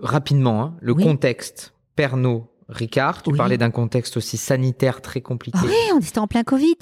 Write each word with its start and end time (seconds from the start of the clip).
rapidement, 0.00 0.62
hein, 0.62 0.76
le 0.80 0.92
Oui. 0.92 1.04
contexte 1.04 1.74
Pernod 1.94 2.44
Ricard. 2.68 3.22
Tu 3.22 3.30
Oui. 3.30 3.36
parlais 3.38 3.58
d'un 3.58 3.70
contexte 3.70 4.16
aussi 4.16 4.36
sanitaire 4.36 5.00
très 5.00 5.20
compliqué. 5.20 5.58
Ah 5.60 5.66
oui, 5.66 5.74
on 5.94 6.00
était 6.00 6.18
en 6.18 6.26
plein 6.26 6.42
Covid. 6.42 6.76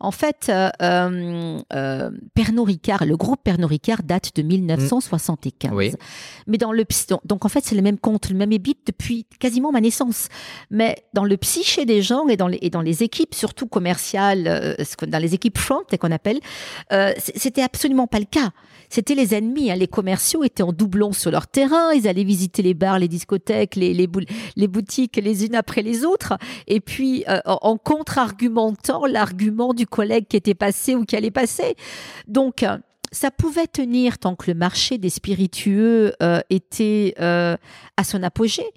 En 0.00 0.10
fait, 0.10 0.46
euh, 0.48 0.70
euh, 0.80 1.58
euh, 1.74 2.10
Pernod 2.34 2.66
Ricard, 2.66 3.04
le 3.04 3.16
groupe 3.16 3.40
Pernod 3.44 3.68
Ricard 3.68 4.02
date 4.04 4.30
de 4.36 4.42
1975. 4.42 5.72
Oui. 5.74 5.92
Mais 6.46 6.56
dans 6.58 6.72
le 6.72 6.84
donc, 7.24 7.44
en 7.44 7.48
fait, 7.48 7.64
c'est 7.64 7.74
le 7.74 7.82
même 7.82 7.98
compte, 7.98 8.30
le 8.30 8.36
même 8.36 8.52
EBIT 8.52 8.78
depuis 8.86 9.26
quasiment 9.38 9.70
ma 9.72 9.80
naissance. 9.80 10.28
Mais 10.70 10.96
dans 11.12 11.24
le 11.24 11.36
psyché 11.36 11.84
des 11.84 12.00
gens 12.02 12.26
et 12.28 12.36
dans 12.36 12.48
les, 12.48 12.58
et 12.62 12.70
dans 12.70 12.80
les 12.80 13.02
équipes, 13.02 13.34
surtout 13.34 13.66
commerciales, 13.66 14.46
euh, 14.46 14.74
dans 15.06 15.18
les 15.18 15.34
équipes 15.34 15.58
front 15.58 15.82
qu'on 16.00 16.10
appelle, 16.12 16.40
euh, 16.92 17.12
c'était 17.18 17.62
absolument 17.62 18.06
pas 18.06 18.18
le 18.18 18.24
cas. 18.24 18.50
C'était 18.90 19.14
les 19.14 19.34
ennemis. 19.34 19.70
hein. 19.70 19.76
Les 19.76 19.86
commerciaux 19.88 20.44
étaient 20.44 20.62
en 20.62 20.72
doublon 20.72 21.12
sur 21.12 21.30
leur 21.30 21.46
terrain. 21.46 21.92
Ils 21.92 22.08
allaient 22.08 22.24
visiter 22.24 22.62
les 22.62 22.72
bars, 22.74 22.98
les 22.98 23.08
discothèques, 23.08 23.76
les, 23.76 23.92
les, 23.92 24.06
bou- 24.06 24.20
les 24.56 24.66
boutiques 24.68 25.17
les 25.20 25.44
unes 25.46 25.54
après 25.54 25.82
les 25.82 26.04
autres. 26.04 26.34
Et 26.66 26.80
puis, 26.80 27.24
euh, 27.28 27.40
en 27.44 27.58
en 27.68 27.76
contre-argumentant 27.76 29.04
l'argument 29.04 29.74
du 29.74 29.86
collègue 29.86 30.26
qui 30.26 30.36
était 30.36 30.54
passé 30.54 30.94
ou 30.94 31.04
qui 31.04 31.16
allait 31.16 31.30
passer. 31.30 31.76
Donc, 32.26 32.64
ça 33.12 33.30
pouvait 33.30 33.66
tenir 33.66 34.18
tant 34.18 34.34
que 34.34 34.50
le 34.50 34.54
marché 34.54 34.98
des 34.98 35.10
spiritueux 35.10 36.14
euh, 36.22 36.40
était 36.50 37.14
euh, 37.20 37.56
à 37.96 38.04
son 38.04 38.22
apogée. 38.22 38.70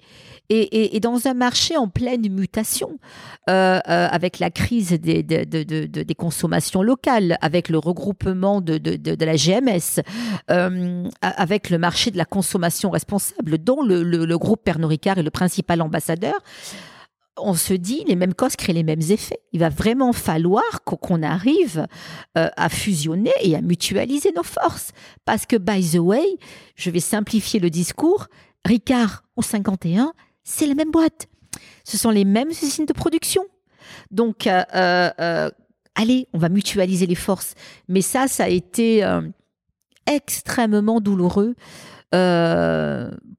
Et, 0.54 1.00
dans 1.00 1.26
un 1.26 1.34
marché 1.34 1.76
en 1.78 1.88
pleine 1.88 2.28
mutation, 2.28 2.98
euh, 3.48 3.78
euh, 3.88 4.08
avec 4.10 4.38
la 4.38 4.50
crise 4.50 4.90
des, 4.92 5.22
de- 5.22 5.44
de- 5.44 5.62
de- 5.62 5.86
de- 5.86 6.02
des 6.02 6.14
consommations 6.14 6.82
locales, 6.82 7.38
avec 7.40 7.68
le 7.70 7.78
regroupement 7.78 8.60
de, 8.60 8.78
la 9.24 9.36
GMS, 9.36 10.02
euh, 10.50 11.08
avec 11.22 11.70
le 11.70 11.78
marché 11.78 12.10
de 12.10 12.18
la 12.18 12.26
consommation 12.26 12.90
responsable, 12.90 13.56
dont 13.58 13.82
le, 13.82 14.02
le- 14.02 14.38
groupe 14.38 14.62
Pernod 14.62 14.90
Ricard 14.90 15.18
est 15.18 15.22
le 15.22 15.30
principal 15.30 15.80
ambassadeur, 15.80 16.34
on 17.38 17.54
se 17.54 17.72
dit 17.72 18.04
les 18.06 18.14
mêmes 18.16 18.34
causes 18.34 18.56
créent 18.56 18.74
les 18.74 18.82
mêmes 18.82 19.00
effets. 19.08 19.40
Il 19.52 19.60
va 19.60 19.70
vraiment 19.70 20.12
falloir 20.12 20.82
qu'on- 20.84 21.22
arrive 21.22 21.86
à 22.34 22.68
fusionner 22.68 23.32
et 23.42 23.56
à 23.56 23.62
mutualiser 23.62 24.32
nos 24.36 24.42
forces. 24.42 24.90
Parce 25.24 25.46
que, 25.46 25.56
by 25.56 25.82
the 25.92 25.98
way, 25.98 26.24
je 26.76 26.90
vais 26.90 27.00
simplifier 27.00 27.58
le 27.58 27.70
discours, 27.70 28.26
Ricard 28.66 29.24
au 29.36 29.42
51, 29.42 30.12
c'est 30.44 30.66
la 30.66 30.74
même 30.74 30.90
boîte. 30.90 31.26
Ce 31.84 31.98
sont 31.98 32.10
les 32.10 32.24
mêmes 32.24 32.50
usines 32.50 32.86
de 32.86 32.92
production. 32.92 33.44
Donc, 34.10 34.46
euh, 34.46 34.62
euh, 34.74 35.10
euh, 35.20 35.50
allez, 35.94 36.28
on 36.32 36.38
va 36.38 36.48
mutualiser 36.48 37.06
les 37.06 37.14
forces. 37.14 37.54
Mais 37.88 38.00
ça, 38.00 38.28
ça 38.28 38.44
a 38.44 38.48
été 38.48 39.04
extrêmement 40.06 41.00
douloureux. 41.00 41.54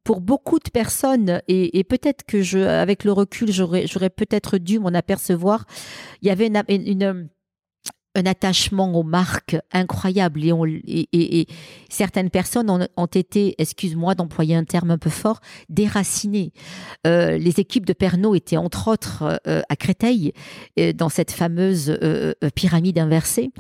pour 0.04 0.20
beaucoup 0.20 0.60
de 0.60 0.70
personnes, 0.70 1.42
et, 1.48 1.84
peut-être 1.86 2.26
que 2.26 2.66
avec 2.66 3.04
le 3.04 3.12
recul, 3.14 3.52
j'aurais, 3.52 4.10
peut-être 4.10 4.58
dû 4.58 4.80
m'en 4.80 4.90
apercevoir, 4.90 5.66
il 6.22 6.28
y 6.28 6.32
avait 6.32 6.48
une- 6.48 7.30
un 8.16 8.26
attachement 8.26 8.94
aux 8.94 9.04
marques 9.04 9.58
incroyable 9.72 10.44
et, 10.44 10.52
on- 10.52 10.66
certaines 11.90 12.30
personnes 12.30 12.70
ont, 12.70 12.88
ont 12.98 13.06
été, 13.06 13.56
excuse-moi 13.58 14.16
d'employer 14.16 14.56
un 14.56 14.64
terme 14.64 14.92
un 14.92 14.98
peu 14.98 15.10
fort, 15.10 15.40
déracinées. 15.70 16.52
Euh, 17.08 17.38
les 17.38 17.60
équipes 17.60 17.86
de 17.86 17.94
Pernod 17.94 18.36
étaient 18.36 18.58
entre 18.58 18.88
autres 18.88 19.40
euh, 19.48 19.62
à 19.70 19.76
Créteil, 19.76 20.34
euh, 20.80 20.94
dans 20.94 21.10
cette 21.10 21.32
fameuse 21.32 21.90
euh, 21.90 22.34
euh, 22.44 22.50
pyramide 22.54 23.00
inversée. 23.00 23.52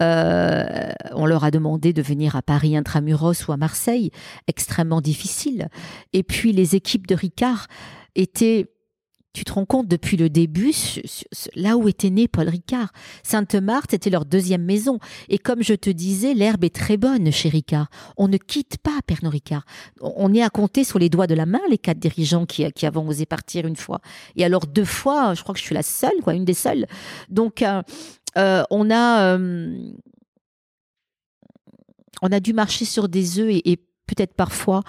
On 0.00 1.26
leur 1.26 1.44
a 1.44 1.50
demandé 1.50 1.92
de 1.92 2.02
venir 2.02 2.36
à 2.36 2.42
Paris 2.42 2.76
intramuros 2.76 3.46
ou 3.48 3.52
à 3.52 3.56
Marseille, 3.56 4.10
extrêmement 4.46 5.00
difficile. 5.00 5.68
Et 6.12 6.22
puis 6.22 6.52
les 6.52 6.76
équipes 6.76 7.06
de 7.06 7.14
Ricard 7.14 7.66
étaient 8.14 8.66
tu 9.38 9.44
te 9.44 9.52
rends 9.52 9.66
compte 9.66 9.86
depuis 9.86 10.16
le 10.16 10.28
début, 10.28 10.74
là 11.54 11.76
où 11.76 11.86
était 11.86 12.10
né 12.10 12.26
Paul 12.26 12.48
Ricard. 12.48 12.92
Sainte-Marthe, 13.22 13.92
c'était 13.92 14.10
leur 14.10 14.24
deuxième 14.24 14.64
maison. 14.64 14.98
Et 15.28 15.38
comme 15.38 15.62
je 15.62 15.74
te 15.74 15.90
disais, 15.90 16.34
l'herbe 16.34 16.64
est 16.64 16.74
très 16.74 16.96
bonne 16.96 17.30
chez 17.30 17.48
Ricard. 17.48 17.88
On 18.16 18.26
ne 18.26 18.36
quitte 18.36 18.78
pas 18.78 18.98
Pernod 19.06 19.30
Ricard. 19.30 19.64
On 20.00 20.34
est 20.34 20.42
à 20.42 20.50
compter 20.50 20.82
sur 20.82 20.98
les 20.98 21.08
doigts 21.08 21.28
de 21.28 21.36
la 21.36 21.46
main 21.46 21.60
les 21.70 21.78
quatre 21.78 22.00
dirigeants 22.00 22.46
qui, 22.46 22.68
qui 22.72 22.84
avons 22.84 23.06
osé 23.06 23.26
partir 23.26 23.64
une 23.64 23.76
fois. 23.76 24.00
Et 24.34 24.44
alors 24.44 24.66
deux 24.66 24.84
fois, 24.84 25.34
je 25.34 25.42
crois 25.44 25.54
que 25.54 25.60
je 25.60 25.64
suis 25.66 25.74
la 25.74 25.84
seule, 25.84 26.20
quoi, 26.24 26.34
une 26.34 26.44
des 26.44 26.52
seules. 26.54 26.86
Donc 27.28 27.62
euh, 27.62 27.80
euh, 28.36 28.64
on 28.70 28.90
a 28.90 29.36
euh, 29.36 29.92
on 32.22 32.32
a 32.32 32.40
dû 32.40 32.54
marcher 32.54 32.86
sur 32.86 33.08
des 33.08 33.38
œufs 33.38 33.60
et 33.64 33.76
peut-être 34.08 34.34
parfois, 34.34 34.82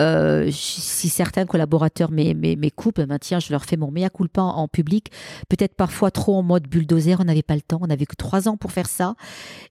euh, 0.00 0.50
si 0.52 1.08
certains 1.08 1.46
collaborateurs 1.46 2.10
m'écoupent, 2.10 3.00
ben 3.00 3.18
tiens, 3.18 3.40
je 3.40 3.50
leur 3.52 3.64
fais 3.64 3.76
mon 3.76 3.90
mea 3.90 4.10
culpa 4.10 4.42
en, 4.42 4.56
en 4.56 4.68
public. 4.68 5.10
Peut-être 5.48 5.74
parfois 5.74 6.10
trop 6.10 6.36
en 6.36 6.42
mode 6.42 6.68
bulldozer, 6.68 7.16
on 7.20 7.24
n'avait 7.24 7.42
pas 7.42 7.56
le 7.56 7.62
temps, 7.62 7.78
on 7.82 7.86
n'avait 7.86 8.06
que 8.06 8.16
trois 8.16 8.48
ans 8.48 8.56
pour 8.56 8.72
faire 8.72 8.88
ça. 8.88 9.14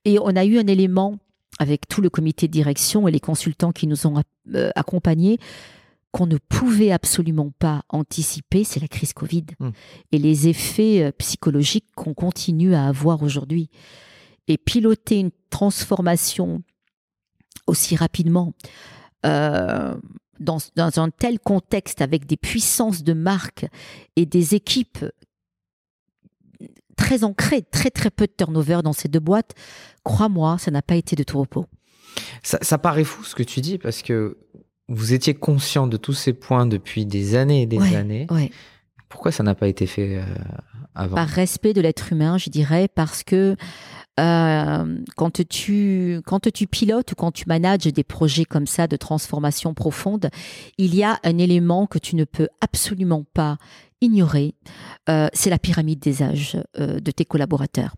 Et 0.05 0.19
on 0.19 0.35
a 0.35 0.45
eu 0.45 0.57
un 0.57 0.67
élément 0.67 1.17
avec 1.59 1.87
tout 1.87 2.01
le 2.01 2.09
comité 2.09 2.47
de 2.47 2.51
direction 2.51 3.07
et 3.07 3.11
les 3.11 3.19
consultants 3.19 3.71
qui 3.71 3.87
nous 3.87 4.05
ont 4.05 4.21
euh, 4.53 4.69
accompagnés 4.75 5.39
qu'on 6.11 6.25
ne 6.27 6.37
pouvait 6.37 6.91
absolument 6.91 7.51
pas 7.59 7.83
anticiper, 7.89 8.63
c'est 8.63 8.79
la 8.79 8.87
crise 8.87 9.13
Covid 9.13 9.45
Mm. 9.59 9.69
et 10.13 10.17
les 10.17 10.47
effets 10.47 11.03
euh, 11.03 11.11
psychologiques 11.11 11.87
qu'on 11.95 12.13
continue 12.13 12.73
à 12.73 12.87
avoir 12.87 13.23
aujourd'hui. 13.23 13.69
Et 14.47 14.57
piloter 14.57 15.19
une 15.19 15.31
transformation 15.49 16.63
aussi 17.67 17.95
rapidement 17.95 18.53
euh, 19.25 19.95
dans, 20.39 20.57
dans 20.75 20.99
un 20.99 21.09
tel 21.09 21.39
contexte 21.39 22.01
avec 22.01 22.25
des 22.25 22.37
puissances 22.37 23.03
de 23.03 23.13
marque 23.13 23.65
et 24.15 24.25
des 24.25 24.55
équipes 24.55 25.03
très 26.95 27.23
ancrées, 27.23 27.61
très 27.63 27.89
très 27.89 28.09
peu 28.09 28.25
de 28.27 28.33
turnover 28.35 28.79
dans 28.83 28.93
ces 28.93 29.07
deux 29.07 29.19
boîtes, 29.19 29.53
crois-moi, 30.03 30.57
ça 30.57 30.71
n'a 30.71 30.81
pas 30.81 30.95
été 30.95 31.15
de 31.15 31.23
tout 31.23 31.39
repos. 31.39 31.65
Ça, 32.43 32.57
ça 32.61 32.77
paraît 32.77 33.03
fou 33.03 33.23
ce 33.23 33.35
que 33.35 33.43
tu 33.43 33.61
dis 33.61 33.77
parce 33.77 34.01
que 34.01 34.37
vous 34.87 35.13
étiez 35.13 35.33
conscient 35.35 35.85
de 35.87 35.97
tous 35.97 36.13
ces 36.13 36.33
points 36.33 36.65
depuis 36.65 37.05
des 37.05 37.35
années 37.35 37.63
et 37.63 37.65
des 37.67 37.77
Ouais, 37.77 37.95
années. 37.95 38.27
ouais. 38.31 38.51
Pourquoi 39.09 39.31
ça 39.31 39.43
n'a 39.43 39.53
pas 39.55 39.67
été 39.67 39.85
fait 39.85 40.17
euh, 40.17 40.23
avant? 40.95 41.15
Par 41.15 41.27
respect 41.27 41.73
de 41.73 41.81
l'être 41.81 42.11
humain, 42.11 42.37
je 42.37 42.49
dirais, 42.49 42.87
parce 42.93 43.23
que 43.23 43.55
euh, 44.19 44.97
quand, 45.15 45.47
tu, 45.47 46.21
quand 46.25 46.51
tu 46.51 46.67
pilotes 46.67 47.11
ou 47.11 47.15
quand 47.15 47.31
tu 47.31 47.45
manages 47.47 47.79
des 47.79 48.03
projets 48.03 48.45
comme 48.45 48.67
ça 48.67 48.87
de 48.87 48.95
transformation 48.95 49.73
profonde, 49.73 50.29
il 50.77 50.95
y 50.95 51.03
a 51.03 51.19
un 51.23 51.37
élément 51.37 51.87
que 51.87 51.99
tu 51.99 52.15
ne 52.15 52.23
peux 52.23 52.47
absolument 52.61 53.25
pas 53.33 53.57
ignorer, 54.01 54.53
euh, 55.09 55.27
c'est 55.33 55.49
la 55.49 55.57
pyramide 55.59 55.99
des 55.99 56.21
âges 56.21 56.57
euh, 56.79 56.99
de 56.99 57.11
tes 57.11 57.25
collaborateurs. 57.25 57.95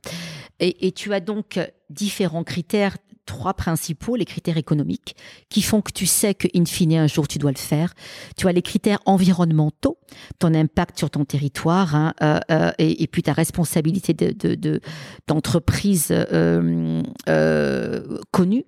Et, 0.59 0.87
et 0.87 0.91
tu 0.91 1.13
as 1.13 1.19
donc 1.19 1.59
différents 1.89 2.43
critères, 2.43 2.97
trois 3.25 3.53
principaux, 3.53 4.15
les 4.15 4.25
critères 4.25 4.57
économiques, 4.57 5.15
qui 5.49 5.61
font 5.61 5.81
que 5.81 5.91
tu 5.91 6.07
sais 6.07 6.33
que, 6.33 6.47
in 6.55 6.65
fine, 6.65 6.93
un 6.95 7.07
jour, 7.07 7.27
tu 7.27 7.37
dois 7.37 7.51
le 7.51 7.57
faire. 7.59 7.93
Tu 8.37 8.47
as 8.47 8.51
les 8.51 8.63
critères 8.63 8.99
environnementaux, 9.05 9.99
ton 10.39 10.53
impact 10.55 10.97
sur 10.97 11.11
ton 11.11 11.25
territoire, 11.25 11.95
hein, 11.95 12.13
euh, 12.23 12.39
euh, 12.49 12.71
et, 12.79 13.05
puis 13.05 13.21
ta 13.21 13.33
responsabilité 13.33 14.13
de, 14.13 14.31
de, 14.31 14.55
de- 14.55 14.81
d'entreprise 15.27 16.07
euh, 16.11 17.03
euh, 17.27 18.17
connue. 18.31 18.65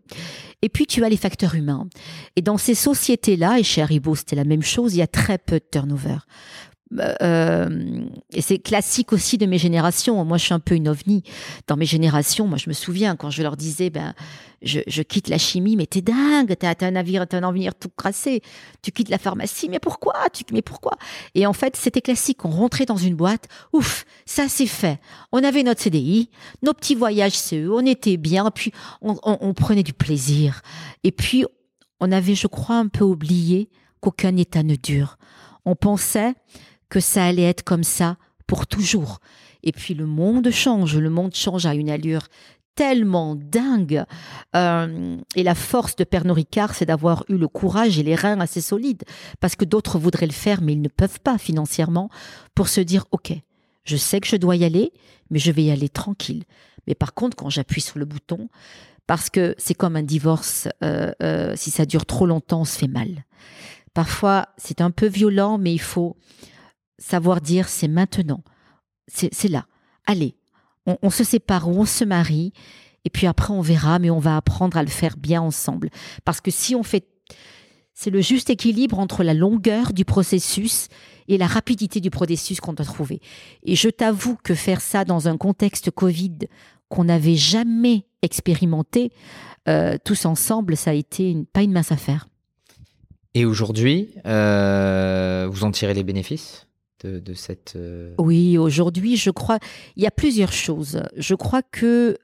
Et 0.62 0.70
puis 0.70 0.86
tu 0.86 1.04
as 1.04 1.10
les 1.10 1.18
facteurs 1.18 1.56
humains. 1.56 1.88
Et 2.36 2.44
dans 2.44 2.60
ces 2.60 2.76
sociétés-là, 2.76 3.58
et 3.58 3.64
chez 3.64 3.82
Haribo, 3.82 4.14
c'était 4.14 4.36
la 4.36 4.44
même 4.46 4.62
chose, 4.62 4.94
il 4.94 5.00
y 5.00 5.02
a 5.02 5.08
très 5.08 5.40
peu 5.40 5.56
de 5.56 5.66
turnover. 5.72 6.18
Euh, 7.00 8.06
et 8.34 8.42
c'est 8.42 8.60
classique 8.60 9.14
aussi 9.14 9.38
de 9.38 9.46
mes 9.46 9.58
générations. 9.58 10.24
Moi, 10.26 10.38
je 10.38 10.46
suis 10.46 10.54
un 10.54 10.60
peu 10.60 10.76
une 10.76 10.88
ovni. 10.88 11.24
Dans 11.68 11.78
mes 11.78 11.86
générations, 11.86 12.48
moi, 12.48 12.58
je 12.58 12.70
me 12.70 12.74
souviens 12.74 13.16
quand 13.16 13.30
je 13.30 13.42
leur 13.44 13.58
disais, 13.58 13.90
ben, 13.90 14.14
je, 14.62 15.02
quitte 15.02 15.30
la 15.30 15.38
chimie, 15.38 15.76
mais 15.76 15.86
t'es 15.86 16.02
dingue, 16.02 16.56
t'as, 16.58 16.76
un 16.82 16.92
navire, 16.92 17.28
t'as 17.28 17.38
un 17.38 17.44
avenir 17.44 17.74
tout 17.76 17.90
crassé. 17.90 18.42
Tu 18.82 18.92
quittes 18.92 19.10
la 19.10 19.18
pharmacie, 19.18 19.70
mais 19.70 19.80
pourquoi? 19.80 20.14
Tu, 20.34 20.44
Mais 20.52 20.62
pourquoi? 20.62 20.94
Et 21.36 21.46
en 21.46 21.54
fait, 21.54 21.76
c'était 21.76 22.02
classique. 22.02 22.46
On 22.46 22.50
rentrait 22.50 22.86
dans 22.86 22.98
une 22.98 23.16
boîte, 23.16 23.48
ouf, 23.74 24.06
ça 24.26 24.48
c'est 24.50 24.68
fait. 24.68 25.00
On 25.32 25.44
avait 25.44 25.64
notre 25.64 25.82
CDI, 25.82 26.30
nos 26.62 26.74
petits 26.74 26.96
voyages 26.96 27.38
CE, 27.38 27.70
on 27.70 27.86
était 27.86 28.18
bien, 28.18 28.50
puis 28.52 28.72
on 29.02 29.54
prenait 29.54 29.84
du 29.84 29.94
plaisir. 29.94 30.62
Et 31.04 31.12
puis, 31.12 31.46
on 32.00 32.12
avait, 32.12 32.36
je 32.36 32.48
crois, 32.48 32.76
un 32.76 32.88
peu 32.88 33.04
oublié 33.04 33.70
qu'aucun 34.02 34.36
état 34.36 34.64
ne 34.64 34.76
dure. 34.76 35.18
On 35.66 35.76
pensait 35.76 36.34
que 36.92 37.00
ça 37.00 37.26
allait 37.26 37.50
être 37.50 37.64
comme 37.64 37.84
ça 37.84 38.18
pour 38.46 38.68
toujours. 38.68 39.20
Et 39.64 39.72
puis 39.72 39.96
le 39.96 40.06
monde 40.06 40.52
change, 40.52 40.98
le 40.98 41.10
monde 41.10 41.34
change 41.34 41.66
à 41.66 41.74
une 41.74 41.90
allure 41.90 42.28
tellement 42.76 43.36
dingue. 43.36 44.04
Euh, 44.56 45.18
et 45.36 45.44
la 45.44 45.56
force 45.56 45.96
de 45.96 46.04
Pernod 46.04 46.36
Ricard, 46.36 46.76
c'est 46.76 46.86
d'avoir 46.86 47.24
eu 47.30 47.38
le 47.38 47.48
courage 47.48 47.98
et 47.98 48.04
les 48.04 48.16
reins 48.16 48.40
assez 48.40 48.62
solides, 48.62 49.04
parce 49.40 49.56
que 49.56 49.66
d'autres 49.66 49.98
voudraient 50.00 50.28
le 50.28 50.34
faire, 50.34 50.62
mais 50.62 50.74
ils 50.74 50.82
ne 50.82 50.90
peuvent 50.90 51.20
pas 51.22 51.38
financièrement, 51.38 52.10
pour 52.56 52.68
se 52.68 52.82
dire, 52.82 53.06
OK, 53.12 53.34
je 53.86 53.98
sais 53.98 54.20
que 54.20 54.28
je 54.28 54.36
dois 54.36 54.58
y 54.58 54.66
aller, 54.66 54.92
mais 55.30 55.40
je 55.40 55.52
vais 55.52 55.64
y 55.64 55.72
aller 55.72 55.90
tranquille. 55.90 56.44
Mais 56.88 56.96
par 56.96 57.14
contre, 57.14 57.38
quand 57.38 57.50
j'appuie 57.50 57.82
sur 57.82 58.00
le 58.00 58.06
bouton, 58.06 58.50
parce 59.08 59.30
que 59.30 59.56
c'est 59.58 59.76
comme 59.76 59.96
un 59.96 60.04
divorce, 60.04 60.68
euh, 60.84 61.12
euh, 61.24 61.54
si 61.56 61.72
ça 61.72 61.86
dure 61.86 62.06
trop 62.06 62.26
longtemps, 62.26 62.62
on 62.62 62.66
se 62.66 62.78
fait 62.78 62.88
mal. 62.88 63.26
Parfois, 63.94 64.48
c'est 64.58 64.82
un 64.82 64.92
peu 64.92 65.08
violent, 65.08 65.58
mais 65.58 65.74
il 65.74 65.82
faut 65.82 66.16
savoir 66.98 67.42
dire 67.42 67.68
c'est 67.68 67.88
maintenant, 67.88 68.44
c'est 69.08 69.50
là. 69.50 69.66
Allez, 70.06 70.36
on, 70.86 71.10
se 71.10 71.24
sépare 71.24 71.68
ou 71.68 71.82
on 71.82 71.86
se 71.86 72.04
marie, 72.04 72.54
et 73.06 73.10
puis 73.10 73.28
après 73.28 73.54
on 73.54 73.62
verra, 73.62 74.00
mais 74.00 74.10
on 74.10 74.20
va 74.20 74.38
apprendre 74.38 74.78
à 74.78 74.84
le 74.84 74.90
faire 74.90 75.18
bien 75.18 75.42
ensemble. 75.42 75.90
Parce 76.26 76.42
que 76.42 76.52
si 76.52 76.76
on 76.76 76.84
fait, 76.84 77.08
c'est 77.94 78.10
le 78.10 78.22
juste 78.22 78.50
équilibre 78.50 79.00
entre 79.00 79.24
la 79.24 79.34
longueur 79.34 79.94
du 79.94 80.06
processus 80.06 80.88
et 81.28 81.38
la 81.38 81.48
rapidité 81.48 82.00
du 82.00 82.10
processus 82.10 82.60
qu'on 82.60 82.74
doit 82.74 82.86
trouver. 82.86 83.22
Et 83.64 83.76
je 83.76 83.90
t'avoue 83.90 84.38
que 84.44 84.56
faire 84.56 84.82
ça 84.82 85.06
dans 85.06 85.28
un 85.28 85.38
contexte 85.38 85.92
Covid 85.92 86.40
qu'on 86.90 87.06
n'avait 87.06 87.36
jamais 87.36 88.06
expérimenté, 88.22 89.12
euh, 89.68 89.98
tous 90.04 90.26
ensemble, 90.26 90.76
ça 90.76 90.92
a 90.92 90.94
été 90.94 91.38
pas 91.54 91.62
une 91.62 91.72
mince 91.72 91.92
affaire. 91.92 92.28
Et 93.34 93.46
aujourd'hui, 93.46 94.10
euh, 94.26 95.48
vous 95.50 95.64
en 95.64 95.72
tirez 95.72 95.94
les 95.94 96.04
bénéfices? 96.04 96.68
Cette... 97.36 97.74
Euh, 97.76 98.14
oui, 98.18 98.58
aujourd'hui, 98.58 99.18
je 99.18 99.32
crois, 99.32 99.60
il 99.96 100.04
y 100.04 100.08
a 100.08 100.12
plusieurs 100.12 100.54
choses. 100.54 101.04
Je 101.18 101.36
crois 101.36 101.62
que 101.62 102.18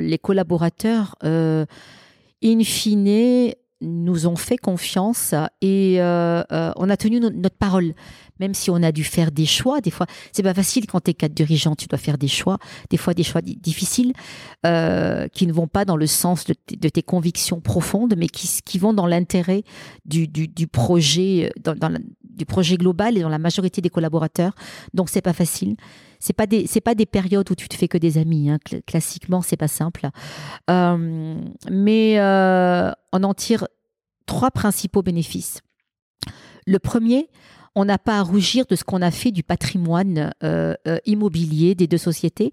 les 0.00 0.18
collaborateurs, 0.18 1.16
in 1.22 2.64
fine, 2.64 3.52
nous 3.80 4.26
ont 4.28 4.36
fait 4.36 4.58
confiance 4.58 5.34
et 5.60 5.98
on 6.00 6.90
a 6.90 6.96
tenu 6.96 7.20
notre 7.20 7.56
parole 7.56 7.94
même 8.42 8.54
si 8.54 8.70
on 8.70 8.82
a 8.82 8.90
dû 8.90 9.04
faire 9.04 9.30
des 9.30 9.46
choix, 9.46 9.80
des 9.80 9.92
fois, 9.92 10.06
c'est 10.32 10.42
pas 10.42 10.52
facile 10.52 10.86
quand 10.88 11.00
tu 11.00 11.12
es 11.12 11.14
cadre 11.14 11.34
dirigeant, 11.34 11.76
tu 11.76 11.86
dois 11.86 11.98
faire 11.98 12.18
des 12.18 12.26
choix, 12.26 12.58
des 12.90 12.96
fois 12.96 13.14
des 13.14 13.22
choix 13.22 13.40
difficiles, 13.40 14.12
euh, 14.66 15.28
qui 15.28 15.46
ne 15.46 15.52
vont 15.52 15.68
pas 15.68 15.84
dans 15.84 15.96
le 15.96 16.08
sens 16.08 16.44
de, 16.44 16.88
tes 16.88 17.02
convictions 17.02 17.60
profondes, 17.60 18.14
mais 18.16 18.26
qui, 18.26 18.78
vont 18.78 18.92
dans 18.92 19.06
l'intérêt 19.06 19.62
du, 20.04 20.66
projet, 20.66 21.52
dans, 21.62 21.96
du 22.34 22.46
projet 22.46 22.76
global 22.76 23.16
et 23.16 23.20
dans 23.20 23.28
la 23.28 23.38
majorité 23.38 23.80
des 23.80 23.90
collaborateurs. 23.90 24.54
Donc 24.94 25.08
c'est 25.08 25.22
pas 25.22 25.32
facile. 25.32 25.76
C'est 26.18 26.32
pas 26.32 26.46
des 26.46 26.66
c'est 26.66 26.80
pas 26.80 26.94
des 26.94 27.06
périodes 27.06 27.50
où 27.50 27.54
tu 27.54 27.68
te 27.68 27.74
fais 27.74 27.88
que 27.88 27.98
des 27.98 28.18
amis. 28.18 28.50
Hein. 28.50 28.58
Classiquement, 28.86 29.42
c'est 29.42 29.56
pas 29.56 29.68
simple. 29.68 30.08
Euh, 30.70 31.34
mais 31.70 32.18
euh, 32.18 32.90
on 33.12 33.22
en 33.24 33.34
tire 33.34 33.66
trois 34.26 34.50
principaux 34.50 35.02
bénéfices. 35.02 35.60
Le 36.66 36.78
premier, 36.78 37.28
on 37.74 37.84
n'a 37.84 37.98
pas 37.98 38.18
à 38.18 38.22
rougir 38.22 38.66
de 38.66 38.76
ce 38.76 38.84
qu'on 38.84 39.02
a 39.02 39.10
fait 39.10 39.32
du 39.32 39.42
patrimoine 39.42 40.32
euh, 40.44 40.74
immobilier 41.06 41.74
des 41.74 41.88
deux 41.88 41.98
sociétés. 41.98 42.52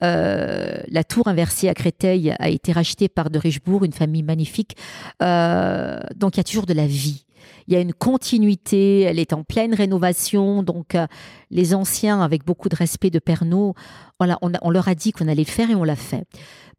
La 0.00 1.04
tour 1.08 1.28
inversée 1.28 1.68
à 1.68 1.74
Créteil 1.74 2.34
a 2.38 2.50
été 2.50 2.72
rachetée 2.72 3.08
par 3.08 3.30
de 3.30 3.38
Richebourg, 3.38 3.84
une 3.84 3.92
famille 3.92 4.22
magnifique. 4.22 4.76
donc 5.20 6.34
il 6.34 6.36
y 6.36 6.40
a 6.40 6.44
toujours 6.44 6.66
de 6.66 6.74
la 6.74 6.86
vie. 6.86 7.25
Il 7.66 7.74
y 7.74 7.76
a 7.76 7.80
une 7.80 7.92
continuité, 7.92 9.02
elle 9.02 9.18
est 9.18 9.32
en 9.32 9.42
pleine 9.42 9.74
rénovation, 9.74 10.62
donc 10.62 10.96
les 11.50 11.74
anciens, 11.74 12.20
avec 12.20 12.44
beaucoup 12.44 12.68
de 12.68 12.76
respect 12.76 13.10
de 13.10 13.18
Pernod, 13.18 13.74
voilà, 14.18 14.38
on, 14.42 14.52
on 14.62 14.70
leur 14.70 14.88
a 14.88 14.94
dit 14.94 15.12
qu'on 15.12 15.28
allait 15.28 15.44
le 15.44 15.50
faire 15.50 15.70
et 15.70 15.74
on 15.74 15.84
l'a 15.84 15.96
fait. 15.96 16.24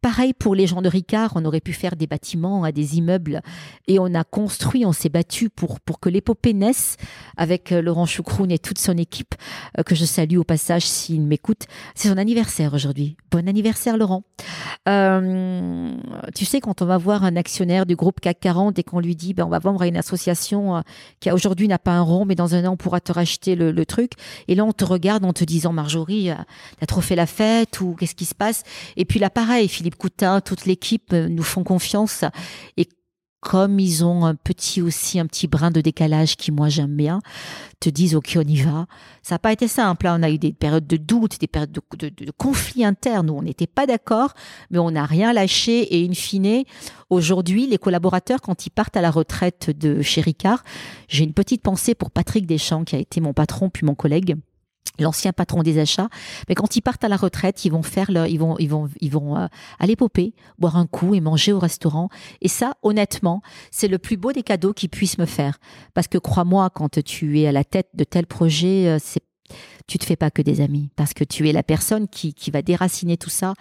Pareil 0.00 0.32
pour 0.32 0.54
les 0.54 0.68
gens 0.68 0.80
de 0.80 0.88
Ricard, 0.88 1.32
on 1.34 1.44
aurait 1.44 1.60
pu 1.60 1.72
faire 1.72 1.96
des 1.96 2.06
bâtiments, 2.06 2.64
hein, 2.64 2.70
des 2.70 2.98
immeubles, 2.98 3.40
et 3.88 3.98
on 3.98 4.14
a 4.14 4.22
construit, 4.22 4.86
on 4.86 4.92
s'est 4.92 5.08
battu 5.08 5.50
pour, 5.50 5.80
pour 5.80 5.98
que 5.98 6.08
l'épopée 6.08 6.54
naisse 6.54 6.96
avec 7.36 7.72
euh, 7.72 7.82
Laurent 7.82 8.06
Choucroune 8.06 8.52
et 8.52 8.60
toute 8.60 8.78
son 8.78 8.96
équipe, 8.96 9.34
euh, 9.76 9.82
que 9.82 9.96
je 9.96 10.04
salue 10.04 10.36
au 10.36 10.44
passage 10.44 10.86
s'il 10.86 11.22
m'écoute. 11.22 11.64
C'est 11.96 12.10
son 12.10 12.16
anniversaire 12.16 12.74
aujourd'hui. 12.74 13.16
Bon 13.32 13.48
anniversaire 13.48 13.96
Laurent. 13.96 14.22
Euh, 14.88 15.96
tu 16.32 16.44
sais, 16.44 16.60
quand 16.60 16.80
on 16.80 16.86
va 16.86 16.96
voir 16.96 17.24
un 17.24 17.34
actionnaire 17.34 17.84
du 17.84 17.96
groupe 17.96 18.20
CAC 18.20 18.38
40 18.38 18.78
et 18.78 18.84
qu'on 18.84 19.00
lui 19.00 19.16
dit, 19.16 19.34
ben, 19.34 19.46
on 19.46 19.50
va 19.50 19.58
vendre 19.58 19.82
à 19.82 19.88
une 19.88 19.96
association 19.96 20.84
qui 21.18 21.28
aujourd'hui 21.32 21.66
n'a 21.66 21.80
pas 21.80 21.92
un 21.92 22.02
rond, 22.02 22.24
mais 22.24 22.36
dans 22.36 22.54
un 22.54 22.64
an 22.66 22.74
on 22.74 22.76
pourra 22.76 23.00
te 23.00 23.10
racheter 23.10 23.56
le, 23.56 23.84
truc, 23.84 24.12
et 24.46 24.54
là 24.54 24.64
on 24.64 24.72
te 24.72 24.84
regarde 24.84 25.24
en 25.24 25.32
te 25.32 25.42
disant, 25.42 25.72
Marjorie, 25.72 26.30
t'as 26.78 26.86
trop 26.86 27.00
fait 27.00 27.16
la 27.16 27.26
fête 27.26 27.80
ou 27.80 27.96
qu'est-ce 27.98 28.14
qui 28.14 28.26
se 28.26 28.34
passe? 28.34 28.62
Et 28.96 29.04
puis 29.04 29.18
là, 29.18 29.28
pareil, 29.28 29.66
Philippe 29.68 29.87
Philippe 29.88 29.96
Coutin, 29.96 30.42
toute 30.42 30.66
l'équipe 30.66 31.14
euh, 31.14 31.28
nous 31.30 31.42
font 31.42 31.64
confiance. 31.64 32.22
Et 32.76 32.88
comme 33.40 33.80
ils 33.80 34.04
ont 34.04 34.26
un 34.26 34.34
petit 34.34 34.82
aussi, 34.82 35.18
un 35.18 35.24
petit 35.24 35.46
brin 35.46 35.70
de 35.70 35.80
décalage 35.80 36.36
qui 36.36 36.52
moi 36.52 36.68
j'aime 36.68 36.94
bien, 36.94 37.20
te 37.80 37.88
disent 37.88 38.14
ok 38.14 38.36
on 38.36 38.46
y 38.46 38.56
va. 38.56 38.86
Ça 39.22 39.36
n'a 39.36 39.38
pas 39.38 39.50
été 39.50 39.66
simple, 39.66 40.06
hein. 40.06 40.18
on 40.20 40.22
a 40.22 40.28
eu 40.28 40.36
des 40.36 40.52
périodes 40.52 40.86
de 40.86 40.98
doute, 40.98 41.40
des 41.40 41.46
périodes 41.46 41.72
de, 41.72 42.08
de, 42.10 42.30
conflits 42.32 42.84
internes 42.84 43.30
où 43.30 43.38
on 43.38 43.42
n'était 43.42 43.66
pas 43.66 43.86
d'accord, 43.86 44.34
mais 44.70 44.78
on 44.78 44.90
n'a 44.90 45.06
rien 45.06 45.32
lâché 45.32 45.96
et 45.96 46.06
in 46.06 46.12
fine, 46.12 46.64
aujourd'hui 47.08 47.66
les 47.66 47.78
collaborateurs 47.78 48.42
quand 48.42 48.66
ils 48.66 48.70
partent 48.70 48.98
à 48.98 49.00
la 49.00 49.10
retraite 49.10 49.70
de 49.70 50.02
chez 50.02 50.20
Ricard, 50.20 50.64
j'ai 51.08 51.24
une 51.24 51.32
petite 51.32 51.62
pensée 51.62 51.94
pour 51.94 52.10
Patrick 52.10 52.44
Deschamps 52.46 52.84
qui 52.84 52.94
a 52.94 52.98
été 52.98 53.22
mon 53.22 53.32
patron 53.32 53.70
puis 53.70 53.86
mon 53.86 53.94
collègue 53.94 54.36
l'ancien 54.98 55.32
patron 55.32 55.62
des 55.62 55.78
achats, 55.78 56.08
mais 56.48 56.54
quand 56.54 56.76
ils 56.76 56.80
partent 56.80 57.04
à 57.04 57.08
la 57.08 57.16
retraite, 57.16 57.64
ils 57.64 57.72
vont 57.72 57.82
faire 57.82 58.10
leur, 58.10 58.26
ils 58.26 58.38
vont, 58.38 58.56
ils 58.58 58.68
vont, 58.68 58.88
ils 59.00 59.10
vont 59.10 59.36
euh, 59.36 59.46
aller 59.78 59.96
popper, 59.96 60.34
boire 60.58 60.76
un 60.76 60.86
coup 60.86 61.14
et 61.14 61.20
manger 61.20 61.52
au 61.52 61.58
restaurant. 61.58 62.08
Et 62.40 62.48
ça, 62.48 62.74
honnêtement, 62.82 63.42
c'est 63.70 63.88
le 63.88 63.98
plus 63.98 64.16
beau 64.16 64.32
des 64.32 64.42
cadeaux 64.42 64.72
qu'ils 64.72 64.90
puissent 64.90 65.18
me 65.18 65.26
faire. 65.26 65.58
Parce 65.94 66.08
que 66.08 66.18
crois-moi, 66.18 66.70
quand 66.70 67.02
tu 67.02 67.40
es 67.40 67.46
à 67.46 67.52
la 67.52 67.64
tête 67.64 67.88
de 67.94 68.04
tel 68.04 68.26
projet, 68.26 68.88
euh, 68.88 68.98
c'est 69.00 69.22
tu 69.86 69.98
te 69.98 70.04
fais 70.04 70.16
pas 70.16 70.30
que 70.30 70.42
des 70.42 70.60
amis 70.60 70.90
parce 70.94 71.14
que 71.14 71.24
tu 71.24 71.48
es 71.48 71.52
la 71.52 71.62
personne 71.62 72.06
qui, 72.08 72.34
qui 72.34 72.50
va 72.50 72.60
déraciner 72.60 73.16
tout 73.16 73.30
ça. 73.30 73.54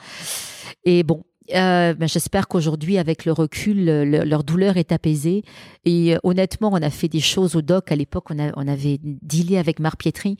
Et 0.83 1.03
bon, 1.03 1.23
euh, 1.53 1.93
ben, 1.93 2.07
J'espère 2.07 2.47
qu'aujourd'hui, 2.47 2.97
avec 2.97 3.25
le 3.25 3.31
recul, 3.31 3.85
leur 3.85 4.43
douleur 4.43 4.77
est 4.77 4.91
apaisée. 4.91 5.43
Et 5.85 6.15
euh, 6.15 6.19
honnêtement, 6.23 6.69
on 6.71 6.81
a 6.81 6.89
fait 6.89 7.07
des 7.07 7.19
choses 7.19 7.55
au 7.55 7.61
doc. 7.61 7.91
À 7.91 7.95
l'époque, 7.95 8.25
on, 8.29 8.67
avait 8.67 8.99
dealé 9.01 9.57
avec 9.57 9.79
Marc 9.79 9.99
Pietri 9.99 10.37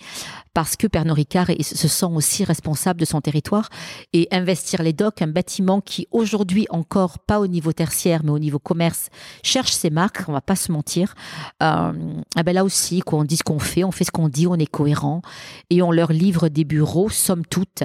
parce 0.54 0.76
que 0.76 0.88
Pernod 0.88 1.16
Ricard 1.16 1.48
se 1.62 1.88
sent 1.88 2.08
aussi 2.08 2.44
responsable 2.44 3.00
de 3.00 3.06
son 3.06 3.22
territoire. 3.22 3.70
Et 4.14 4.28
investir 4.32 4.84
les 4.84 4.94
docks, 4.94 5.22
un 5.22 5.28
bâtiment 5.28 5.82
qui 5.82 6.08
aujourd'hui 6.12 6.68
encore, 6.70 7.20
pas 7.20 7.40
au 7.40 7.48
niveau 7.48 7.74
tertiaire, 7.74 8.22
mais 8.24 8.32
au 8.32 8.40
niveau 8.40 8.60
commerce, 8.60 9.10
cherche 9.44 9.72
ses 9.72 9.90
marques, 9.90 10.24
on 10.28 10.34
va 10.34 10.42
pas 10.42 10.56
se 10.56 10.72
mentir. 10.72 11.16
Euh, 11.64 11.94
eh 12.38 12.44
ben 12.44 12.54
là 12.54 12.64
aussi, 12.64 13.02
on 13.12 13.24
dit 13.24 13.38
ce 13.38 13.44
qu'on 13.44 13.60
fait, 13.60 13.84
on 13.84 13.92
fait 13.92 14.04
ce 14.04 14.12
qu'on 14.12 14.30
dit, 14.30 14.48
on 14.48 14.56
est 14.56 14.70
cohérent. 14.70 15.22
Et 15.70 15.82
on 15.82 15.92
leur 15.92 16.12
livre 16.12 16.50
des 16.50 16.66
bureaux, 16.66 17.10
somme 17.10 17.46
toute. 17.46 17.84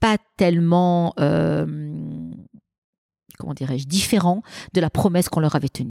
Pas 0.00 0.18
tellement, 0.36 1.14
euh, 1.18 1.66
comment 3.38 3.54
dirais-je, 3.54 3.86
différent 3.86 4.42
de 4.74 4.80
la 4.80 4.90
promesse 4.90 5.28
qu'on 5.28 5.40
leur 5.40 5.56
avait 5.56 5.68
tenue. 5.68 5.90